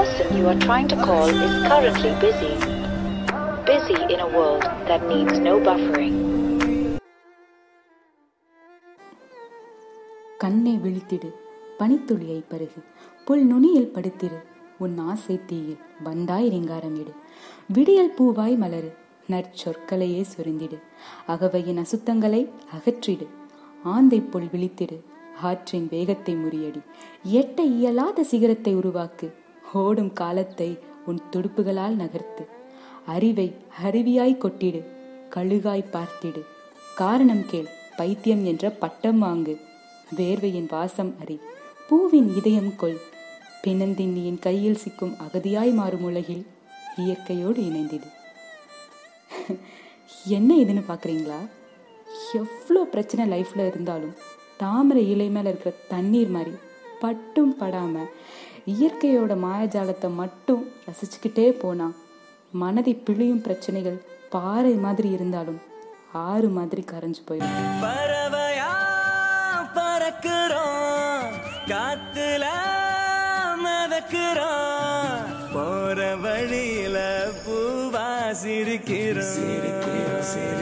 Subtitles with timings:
[0.00, 2.52] person you are trying to call is currently busy.
[3.68, 6.14] Busy in a world that needs no buffering.
[10.42, 11.30] கண்ணை விழித்திடு
[11.80, 12.80] பனித்துளியை பருகு.
[13.26, 14.38] புல் நுனியில் படுத்திரு
[14.78, 17.12] உன் ஆசை தீயில் வந்தாய் ரிங்காரமிடு
[17.76, 18.90] விடியல் பூவாய் மலரு
[19.32, 20.78] நற்சொற்களையே சொரிந்திடு.
[21.34, 22.42] அகவையின் அசுத்தங்களை
[22.78, 23.28] அகற்றிடு.
[23.96, 24.98] ஆந்தை புல் விழித்திடு
[25.42, 26.82] ஆற்றின் வேகத்தை முறியடி.
[27.40, 29.28] எட்ட இயலாத சிகரத்தை உருவாக்கு.
[29.82, 30.70] ஓடும் காலத்தை
[31.06, 32.44] உன் துடுப்புகளால் நகர்த்து.
[33.06, 33.46] அறிவை
[33.86, 34.80] அருவியாய் கொட்டிடு
[35.34, 36.42] கழுகாய் பார்த்திடு.
[37.00, 39.54] காரணம் கேள் பைத்தியம் என்ற பட்டம் வாங்கு.
[40.18, 41.36] வேர்வையின் வாசம் அறி
[41.88, 42.98] பூவின் இதயம் கொள்.
[43.64, 46.44] பிணந்தின்னியின் கையில் சிக்கும் அகதியாய் மாறும் உலகில்
[47.02, 48.08] இயற்கையோடு இணைந்திடு.
[50.36, 51.40] என்ன இதுன்னு பார்க்குறீங்களா
[52.40, 54.16] எவ்வளோ பிரச்சனை லைஃப்பில் இருந்தாலும்
[54.56, 56.52] தாமரை இலை மேலே இருக்கிற தண்ணீர் மாதிரி
[57.02, 58.10] பட்டும் படாமல்
[58.72, 61.88] இயற்கையோட மாயஜாலத்தை மட்டும் ரசிச்சுக்கிட்டே போனா
[62.62, 63.98] மனதை பிழியும் பிரச்சனைகள்
[64.34, 65.60] பாறை மாதிரி இருந்தாலும்
[66.26, 67.56] ஆறு மாதிரி கரைஞ்சு போயிடும்.
[67.84, 68.70] பறவையா
[69.76, 71.26] பறக்கிறோம்
[71.70, 72.44] காத்துல
[73.64, 76.98] மதக்கிறோம் போற வழியில
[77.44, 78.08] பூவா
[78.42, 79.36] சிரிக்கிறோம்.